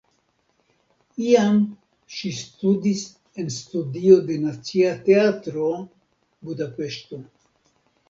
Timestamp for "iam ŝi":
1.25-2.31